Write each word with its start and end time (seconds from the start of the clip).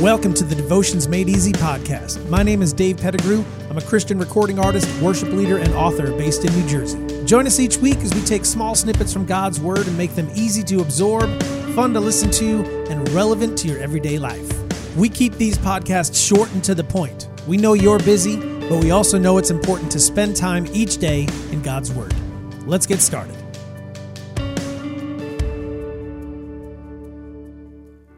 Welcome 0.00 0.32
to 0.34 0.44
the 0.44 0.54
Devotions 0.54 1.08
Made 1.08 1.28
Easy 1.28 1.50
podcast. 1.50 2.24
My 2.28 2.44
name 2.44 2.62
is 2.62 2.72
Dave 2.72 2.98
Pettigrew. 2.98 3.44
I'm 3.68 3.78
a 3.78 3.82
Christian 3.82 4.16
recording 4.16 4.60
artist, 4.60 4.86
worship 5.02 5.30
leader, 5.30 5.58
and 5.58 5.74
author 5.74 6.12
based 6.12 6.44
in 6.44 6.52
New 6.54 6.68
Jersey. 6.68 7.24
Join 7.24 7.48
us 7.48 7.58
each 7.58 7.78
week 7.78 7.96
as 7.98 8.14
we 8.14 8.20
take 8.20 8.44
small 8.44 8.76
snippets 8.76 9.12
from 9.12 9.26
God's 9.26 9.58
Word 9.58 9.88
and 9.88 9.98
make 9.98 10.14
them 10.14 10.30
easy 10.36 10.62
to 10.64 10.82
absorb, 10.82 11.42
fun 11.74 11.92
to 11.94 12.00
listen 12.00 12.30
to, 12.30 12.64
and 12.90 13.08
relevant 13.08 13.58
to 13.58 13.68
your 13.68 13.78
everyday 13.80 14.20
life. 14.20 14.48
We 14.96 15.08
keep 15.08 15.34
these 15.34 15.58
podcasts 15.58 16.14
short 16.14 16.52
and 16.52 16.62
to 16.62 16.76
the 16.76 16.84
point. 16.84 17.28
We 17.48 17.56
know 17.56 17.72
you're 17.72 17.98
busy, 17.98 18.36
but 18.36 18.84
we 18.84 18.92
also 18.92 19.18
know 19.18 19.38
it's 19.38 19.50
important 19.50 19.90
to 19.92 19.98
spend 19.98 20.36
time 20.36 20.68
each 20.72 20.98
day 20.98 21.26
in 21.50 21.60
God's 21.60 21.90
Word. 21.90 22.14
Let's 22.66 22.86
get 22.86 23.00
started. 23.00 23.43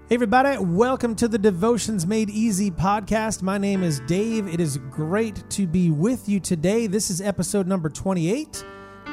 Hey, 0.09 0.15
everybody, 0.15 0.57
welcome 0.59 1.17
to 1.17 1.27
the 1.27 1.37
Devotions 1.37 2.07
Made 2.07 2.31
Easy 2.31 2.71
podcast. 2.71 3.43
My 3.43 3.59
name 3.59 3.83
is 3.83 3.99
Dave. 4.07 4.47
It 4.47 4.61
is 4.61 4.79
great 4.89 5.43
to 5.51 5.67
be 5.67 5.91
with 5.91 6.29
you 6.29 6.39
today. 6.39 6.87
This 6.87 7.11
is 7.11 7.21
episode 7.21 7.67
number 7.67 7.89
28. 7.89 8.65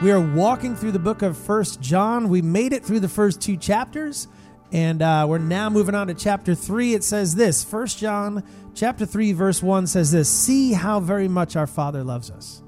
We 0.03 0.11
are 0.11 0.21
walking 0.21 0.75
through 0.75 0.91
the 0.91 0.99
book 0.99 1.23
of 1.23 1.35
First 1.35 1.81
John. 1.81 2.29
We 2.29 2.43
made 2.43 2.73
it 2.73 2.85
through 2.85 2.99
the 2.99 3.09
first 3.09 3.41
two 3.41 3.57
chapters, 3.57 4.27
and 4.71 5.01
uh, 5.01 5.25
we're 5.27 5.39
now 5.39 5.67
moving 5.67 5.95
on 5.95 6.05
to 6.09 6.13
chapter 6.13 6.53
3. 6.53 6.93
It 6.93 7.03
says 7.03 7.33
this 7.33 7.63
First 7.63 7.97
John 7.97 8.43
chapter 8.75 9.07
3, 9.07 9.33
verse 9.33 9.63
1 9.63 9.87
says 9.87 10.11
this 10.11 10.29
See 10.29 10.73
how 10.73 10.99
very 10.99 11.27
much 11.27 11.55
our 11.55 11.65
Father 11.65 12.03
loves 12.03 12.29
us, 12.29 12.61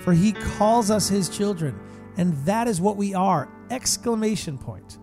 for 0.00 0.14
he 0.14 0.32
calls 0.32 0.90
us 0.90 1.10
his 1.10 1.28
children, 1.28 1.78
and 2.16 2.32
that 2.46 2.68
is 2.68 2.80
what 2.80 2.96
we 2.96 3.12
are! 3.12 3.50
Exclamation 3.68 4.56
point. 4.56 4.96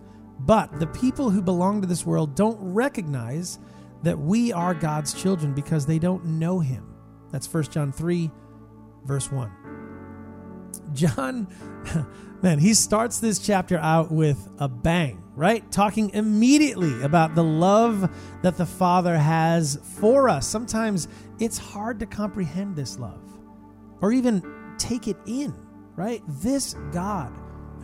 But 0.46 0.78
the 0.78 0.86
people 0.86 1.30
who 1.30 1.40
belong 1.40 1.80
to 1.80 1.86
this 1.86 2.04
world 2.04 2.34
don't 2.34 2.58
recognize 2.60 3.58
that 4.02 4.18
we 4.18 4.52
are 4.52 4.74
God's 4.74 5.14
children 5.14 5.54
because 5.54 5.86
they 5.86 5.98
don't 5.98 6.24
know 6.24 6.60
him. 6.60 6.94
That's 7.30 7.52
1 7.52 7.64
John 7.64 7.92
3, 7.92 8.30
verse 9.04 9.32
1. 9.32 9.50
John, 10.92 11.48
man, 12.42 12.58
he 12.58 12.74
starts 12.74 13.20
this 13.20 13.38
chapter 13.38 13.78
out 13.78 14.12
with 14.12 14.48
a 14.58 14.68
bang, 14.68 15.24
right? 15.34 15.68
Talking 15.72 16.10
immediately 16.10 17.02
about 17.02 17.34
the 17.34 17.44
love 17.44 18.10
that 18.42 18.58
the 18.58 18.66
Father 18.66 19.16
has 19.16 19.80
for 19.98 20.28
us. 20.28 20.46
Sometimes 20.46 21.08
it's 21.40 21.56
hard 21.56 22.00
to 22.00 22.06
comprehend 22.06 22.76
this 22.76 22.98
love 22.98 23.22
or 24.02 24.12
even 24.12 24.42
take 24.76 25.08
it 25.08 25.16
in, 25.24 25.54
right? 25.96 26.22
This 26.28 26.74
God 26.92 27.32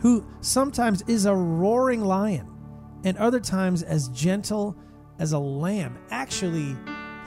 who 0.01 0.23
sometimes 0.41 1.01
is 1.03 1.25
a 1.25 1.33
roaring 1.35 2.03
lion 2.03 2.50
and 3.03 3.17
other 3.17 3.39
times 3.39 3.83
as 3.83 4.09
gentle 4.09 4.75
as 5.19 5.33
a 5.33 5.39
lamb. 5.39 5.97
Actually, 6.09 6.75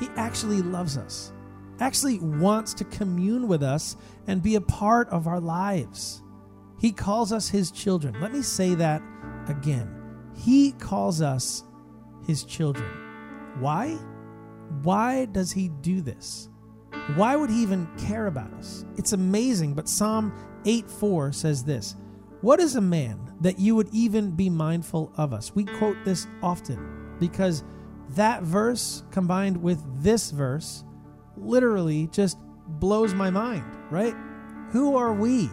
he 0.00 0.08
actually 0.16 0.62
loves 0.62 0.96
us, 0.96 1.32
actually 1.80 2.18
wants 2.18 2.74
to 2.74 2.84
commune 2.84 3.48
with 3.48 3.62
us 3.62 3.96
and 4.26 4.42
be 4.42 4.56
a 4.56 4.60
part 4.60 5.08
of 5.10 5.26
our 5.26 5.40
lives. 5.40 6.22
He 6.80 6.92
calls 6.92 7.32
us 7.32 7.48
his 7.48 7.70
children. 7.70 8.20
Let 8.20 8.32
me 8.32 8.42
say 8.42 8.74
that 8.74 9.02
again. 9.48 9.88
He 10.34 10.72
calls 10.72 11.22
us 11.22 11.64
his 12.26 12.44
children. 12.44 12.90
Why? 13.60 13.96
Why 14.82 15.26
does 15.26 15.52
he 15.52 15.68
do 15.68 16.00
this? 16.00 16.48
Why 17.14 17.36
would 17.36 17.50
he 17.50 17.62
even 17.62 17.86
care 17.98 18.26
about 18.26 18.52
us? 18.54 18.84
It's 18.96 19.12
amazing, 19.12 19.74
but 19.74 19.88
Psalm 19.88 20.32
8 20.64 20.90
4 20.90 21.32
says 21.32 21.64
this 21.64 21.96
What 22.44 22.60
is 22.60 22.76
a 22.76 22.80
man 22.82 23.32
that 23.40 23.58
you 23.58 23.74
would 23.74 23.88
even 23.90 24.32
be 24.32 24.50
mindful 24.50 25.14
of 25.16 25.32
us. 25.32 25.54
We 25.54 25.64
quote 25.64 25.96
this 26.04 26.26
often 26.42 27.16
because 27.18 27.64
that 28.10 28.42
verse 28.42 29.02
combined 29.10 29.62
with 29.62 29.82
this 30.02 30.30
verse 30.30 30.84
literally 31.38 32.08
just 32.08 32.36
blows 32.66 33.14
my 33.14 33.30
mind, 33.30 33.64
right? 33.90 34.14
Who 34.72 34.94
are 34.94 35.14
we 35.14 35.48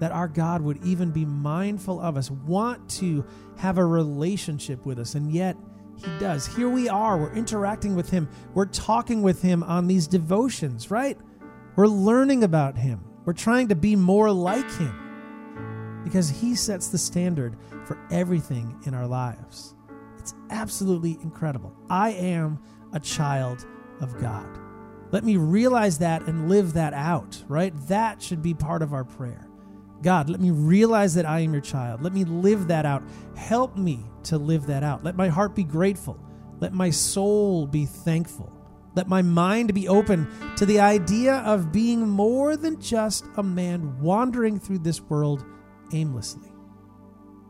that 0.00 0.12
our 0.12 0.28
God 0.28 0.60
would 0.60 0.84
even 0.84 1.12
be 1.12 1.24
mindful 1.24 1.98
of 1.98 2.18
us, 2.18 2.30
want 2.30 2.90
to 2.90 3.24
have 3.56 3.78
a 3.78 3.84
relationship 3.86 4.84
with 4.84 4.98
us, 4.98 5.14
and 5.14 5.32
yet 5.32 5.56
he 5.96 6.18
does. 6.18 6.46
Here 6.46 6.68
we 6.68 6.90
are, 6.90 7.16
we're 7.16 7.32
interacting 7.32 7.96
with 7.96 8.10
him, 8.10 8.28
we're 8.52 8.66
talking 8.66 9.22
with 9.22 9.40
him 9.40 9.62
on 9.62 9.86
these 9.86 10.06
devotions, 10.06 10.90
right? 10.90 11.16
We're 11.74 11.86
learning 11.86 12.44
about 12.44 12.76
him, 12.76 13.02
we're 13.24 13.32
trying 13.32 13.68
to 13.68 13.74
be 13.74 13.96
more 13.96 14.30
like 14.30 14.70
him 14.72 15.07
because 16.08 16.30
He 16.30 16.54
sets 16.54 16.88
the 16.88 16.98
standard 16.98 17.56
for 17.84 17.98
everything 18.10 18.80
in 18.86 18.94
our 18.94 19.06
lives. 19.06 19.74
It's 20.18 20.34
absolutely 20.50 21.18
incredible. 21.22 21.74
I 21.90 22.10
am 22.10 22.58
a 22.92 23.00
child 23.00 23.66
of 24.00 24.18
God. 24.18 24.58
Let 25.10 25.24
me 25.24 25.36
realize 25.36 25.98
that 25.98 26.22
and 26.22 26.48
live 26.48 26.72
that 26.74 26.94
out, 26.94 27.42
right? 27.46 27.74
That 27.88 28.22
should 28.22 28.42
be 28.42 28.54
part 28.54 28.82
of 28.82 28.92
our 28.94 29.04
prayer. 29.04 29.46
God, 30.02 30.30
let 30.30 30.40
me 30.40 30.50
realize 30.50 31.14
that 31.14 31.26
I 31.26 31.40
am 31.40 31.52
your 31.52 31.62
child. 31.62 32.02
Let 32.02 32.14
me 32.14 32.24
live 32.24 32.68
that 32.68 32.86
out. 32.86 33.02
Help 33.36 33.76
me 33.76 34.04
to 34.24 34.38
live 34.38 34.66
that 34.66 34.82
out. 34.82 35.04
Let 35.04 35.16
my 35.16 35.28
heart 35.28 35.54
be 35.54 35.64
grateful. 35.64 36.18
Let 36.60 36.72
my 36.72 36.90
soul 36.90 37.66
be 37.66 37.84
thankful. 37.84 38.52
Let 38.94 39.08
my 39.08 39.22
mind 39.22 39.74
be 39.74 39.88
open 39.88 40.28
to 40.56 40.64
the 40.64 40.80
idea 40.80 41.36
of 41.36 41.72
being 41.72 42.08
more 42.08 42.56
than 42.56 42.80
just 42.80 43.26
a 43.36 43.42
man 43.42 44.00
wandering 44.00 44.58
through 44.58 44.78
this 44.78 45.00
world 45.00 45.44
aimlessly. 45.92 46.50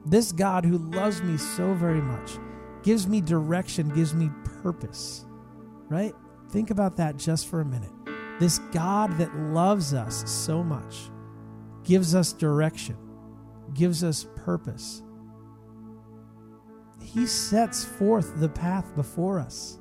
This 0.04 0.32
God 0.32 0.64
who 0.64 0.78
loves 0.78 1.22
me 1.22 1.36
so 1.36 1.74
very 1.74 2.00
much 2.00 2.38
gives 2.82 3.06
me 3.06 3.20
direction, 3.20 3.88
gives 3.90 4.14
me 4.14 4.30
purpose, 4.62 5.26
right? 5.88 6.14
Think 6.50 6.70
about 6.70 6.96
that 6.96 7.16
just 7.16 7.48
for 7.48 7.60
a 7.60 7.64
minute. 7.64 7.90
This 8.40 8.58
God 8.72 9.18
that 9.18 9.34
loves 9.36 9.92
us 9.92 10.28
so 10.30 10.62
much 10.62 11.10
gives 11.84 12.14
us 12.14 12.32
direction, 12.32 12.96
gives 13.74 14.04
us 14.04 14.26
purpose. 14.36 15.02
He 17.02 17.26
sets 17.26 17.84
forth 17.84 18.38
the 18.38 18.48
path 18.48 18.94
before 18.94 19.40
us. 19.40 19.78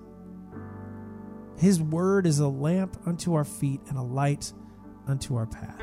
His 1.58 1.82
word 1.82 2.26
is 2.26 2.40
a 2.40 2.48
lamp 2.48 2.98
unto 3.06 3.34
our 3.34 3.44
feet 3.44 3.82
and 3.90 3.98
a 3.98 4.04
light 4.04 4.54
unto 5.08 5.36
our 5.36 5.46
path. 5.46 5.82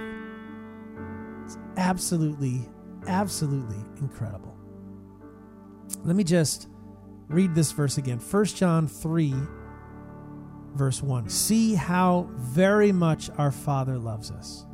Absolutely, 1.76 2.68
absolutely 3.06 3.78
incredible. 4.00 4.56
Let 6.04 6.16
me 6.16 6.24
just 6.24 6.68
read 7.28 7.54
this 7.54 7.72
verse 7.72 7.98
again. 7.98 8.18
1 8.18 8.44
John 8.46 8.86
3, 8.86 9.34
verse 10.74 11.02
1. 11.02 11.28
See 11.28 11.74
how 11.74 12.28
very 12.36 12.92
much 12.92 13.30
our 13.38 13.50
Father 13.50 13.98
loves 13.98 14.30
us, 14.30 14.66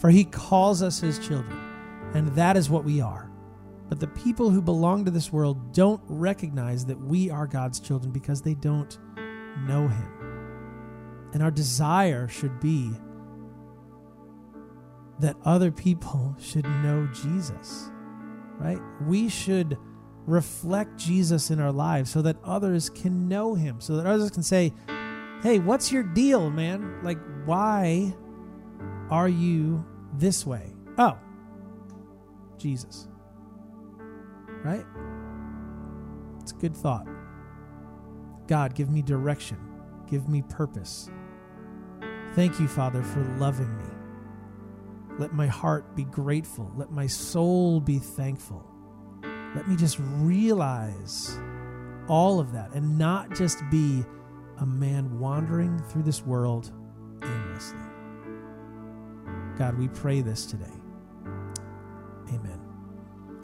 for 0.00 0.10
he 0.10 0.24
calls 0.24 0.82
us 0.82 1.00
his 1.00 1.18
children, 1.18 1.58
and 2.14 2.28
that 2.36 2.56
is 2.56 2.70
what 2.70 2.84
we 2.84 3.00
are. 3.00 3.30
But 3.88 4.00
the 4.00 4.06
people 4.08 4.50
who 4.50 4.62
belong 4.62 5.04
to 5.04 5.10
this 5.10 5.32
world 5.32 5.72
don't 5.72 6.00
recognize 6.06 6.86
that 6.86 7.00
we 7.00 7.30
are 7.30 7.46
God's 7.46 7.80
children 7.80 8.12
because 8.12 8.42
they 8.42 8.54
don't 8.54 8.98
know 9.66 9.88
him. 9.88 11.30
And 11.32 11.42
our 11.42 11.50
desire 11.50 12.28
should 12.28 12.60
be 12.60 12.92
that 15.20 15.36
other 15.44 15.70
people 15.70 16.34
should 16.40 16.64
know 16.64 17.08
Jesus, 17.12 17.90
right? 18.58 18.80
We 19.06 19.28
should 19.28 19.78
reflect 20.26 20.96
Jesus 20.96 21.50
in 21.50 21.60
our 21.60 21.72
lives 21.72 22.10
so 22.10 22.22
that 22.22 22.36
others 22.42 22.90
can 22.90 23.28
know 23.28 23.54
him, 23.54 23.80
so 23.80 23.96
that 23.96 24.06
others 24.06 24.30
can 24.30 24.42
say, 24.42 24.72
Hey, 25.42 25.58
what's 25.58 25.92
your 25.92 26.02
deal, 26.02 26.50
man? 26.50 27.02
Like, 27.02 27.18
why 27.44 28.14
are 29.10 29.28
you 29.28 29.84
this 30.14 30.46
way? 30.46 30.72
Oh, 30.96 31.18
Jesus. 32.56 33.08
Right? 34.64 34.86
It's 36.40 36.52
a 36.52 36.56
good 36.56 36.74
thought. 36.74 37.06
God, 38.46 38.74
give 38.74 38.90
me 38.90 39.02
direction, 39.02 39.58
give 40.10 40.28
me 40.28 40.42
purpose. 40.48 41.10
Thank 42.34 42.58
you, 42.58 42.66
Father, 42.66 43.02
for 43.02 43.20
loving 43.38 43.76
me. 43.76 43.93
Let 45.18 45.32
my 45.32 45.46
heart 45.46 45.94
be 45.94 46.04
grateful. 46.04 46.72
Let 46.76 46.90
my 46.90 47.06
soul 47.06 47.80
be 47.80 47.98
thankful. 47.98 48.64
Let 49.54 49.68
me 49.68 49.76
just 49.76 49.98
realize 50.00 51.38
all 52.08 52.40
of 52.40 52.52
that 52.52 52.72
and 52.74 52.98
not 52.98 53.34
just 53.34 53.62
be 53.70 54.04
a 54.58 54.66
man 54.66 55.18
wandering 55.18 55.78
through 55.84 56.02
this 56.02 56.22
world 56.22 56.72
aimlessly. 57.22 57.78
God, 59.56 59.78
we 59.78 59.88
pray 59.88 60.20
this 60.20 60.46
today. 60.46 60.64
Amen. 62.28 62.60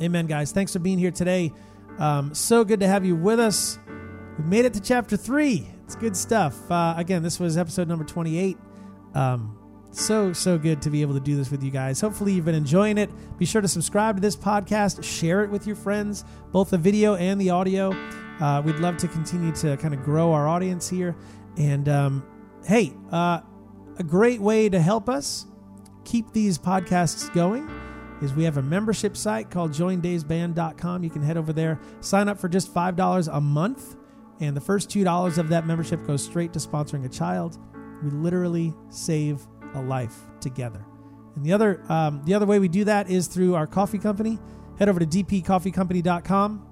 Amen, 0.02 0.26
guys. 0.26 0.50
Thanks 0.50 0.72
for 0.72 0.80
being 0.80 0.98
here 0.98 1.12
today. 1.12 1.52
Um, 1.98 2.34
so 2.34 2.64
good 2.64 2.80
to 2.80 2.88
have 2.88 3.04
you 3.04 3.14
with 3.14 3.38
us. 3.38 3.78
We 4.38 4.44
made 4.44 4.64
it 4.64 4.74
to 4.74 4.80
chapter 4.80 5.16
three. 5.16 5.68
It's 5.84 5.94
good 5.94 6.16
stuff. 6.16 6.70
Uh, 6.70 6.94
again, 6.96 7.22
this 7.22 7.38
was 7.38 7.56
episode 7.56 7.86
number 7.86 8.04
28. 8.04 8.56
Um, 9.14 9.59
so, 9.92 10.32
so 10.32 10.56
good 10.56 10.80
to 10.82 10.90
be 10.90 11.02
able 11.02 11.14
to 11.14 11.20
do 11.20 11.36
this 11.36 11.50
with 11.50 11.62
you 11.62 11.70
guys. 11.70 12.00
Hopefully, 12.00 12.32
you've 12.32 12.44
been 12.44 12.54
enjoying 12.54 12.98
it. 12.98 13.10
Be 13.38 13.44
sure 13.44 13.60
to 13.60 13.68
subscribe 13.68 14.16
to 14.16 14.22
this 14.22 14.36
podcast, 14.36 15.02
share 15.02 15.42
it 15.42 15.50
with 15.50 15.66
your 15.66 15.76
friends, 15.76 16.24
both 16.52 16.70
the 16.70 16.78
video 16.78 17.16
and 17.16 17.40
the 17.40 17.50
audio. 17.50 17.92
Uh, 18.40 18.62
we'd 18.64 18.76
love 18.76 18.96
to 18.98 19.08
continue 19.08 19.52
to 19.52 19.76
kind 19.76 19.92
of 19.92 20.02
grow 20.02 20.32
our 20.32 20.48
audience 20.48 20.88
here. 20.88 21.16
And 21.58 21.88
um, 21.88 22.26
hey, 22.64 22.92
uh, 23.10 23.40
a 23.98 24.04
great 24.04 24.40
way 24.40 24.68
to 24.68 24.80
help 24.80 25.08
us 25.08 25.46
keep 26.04 26.32
these 26.32 26.58
podcasts 26.58 27.32
going 27.34 27.68
is 28.22 28.34
we 28.34 28.44
have 28.44 28.56
a 28.56 28.62
membership 28.62 29.16
site 29.16 29.50
called 29.50 29.72
joindavesband.com. 29.72 31.02
You 31.02 31.10
can 31.10 31.22
head 31.22 31.36
over 31.36 31.52
there, 31.52 31.80
sign 32.00 32.28
up 32.28 32.38
for 32.38 32.48
just 32.48 32.72
$5 32.72 33.28
a 33.34 33.40
month, 33.40 33.96
and 34.40 34.56
the 34.56 34.60
first 34.60 34.88
$2 34.90 35.38
of 35.38 35.48
that 35.48 35.66
membership 35.66 36.06
goes 36.06 36.24
straight 36.24 36.52
to 36.52 36.58
sponsoring 36.58 37.04
a 37.04 37.08
child. 37.08 37.58
We 38.02 38.10
literally 38.10 38.74
save 38.88 39.46
a 39.74 39.80
life 39.82 40.14
together. 40.40 40.84
And 41.36 41.44
the 41.44 41.52
other 41.52 41.82
um, 41.88 42.22
the 42.24 42.34
other 42.34 42.46
way 42.46 42.58
we 42.58 42.68
do 42.68 42.84
that 42.84 43.10
is 43.10 43.26
through 43.26 43.54
our 43.54 43.66
coffee 43.66 43.98
company. 43.98 44.38
Head 44.78 44.88
over 44.88 45.00
to 45.00 45.06
dpcoffeecompany.com 45.06 46.70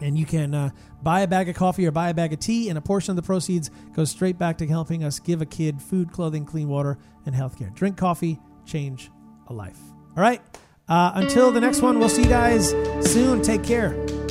and 0.00 0.18
you 0.18 0.26
can 0.26 0.54
uh, 0.54 0.70
buy 1.02 1.20
a 1.20 1.26
bag 1.26 1.48
of 1.48 1.56
coffee 1.56 1.86
or 1.86 1.90
buy 1.90 2.08
a 2.08 2.14
bag 2.14 2.32
of 2.32 2.38
tea, 2.38 2.68
and 2.68 2.78
a 2.78 2.80
portion 2.80 3.10
of 3.10 3.16
the 3.16 3.22
proceeds 3.22 3.70
goes 3.94 4.10
straight 4.10 4.38
back 4.38 4.58
to 4.58 4.66
helping 4.66 5.04
us 5.04 5.18
give 5.18 5.42
a 5.42 5.46
kid 5.46 5.80
food, 5.80 6.12
clothing, 6.12 6.44
clean 6.44 6.68
water, 6.68 6.98
and 7.26 7.34
healthcare. 7.34 7.72
Drink 7.74 7.96
coffee, 7.96 8.40
change 8.64 9.10
a 9.48 9.52
life. 9.52 9.78
All 10.16 10.22
right. 10.22 10.40
Uh, 10.88 11.12
until 11.14 11.50
the 11.50 11.60
next 11.60 11.80
one, 11.80 11.98
we'll 11.98 12.08
see 12.08 12.22
you 12.22 12.28
guys 12.28 12.70
soon. 13.00 13.40
Take 13.42 13.64
care. 13.64 14.23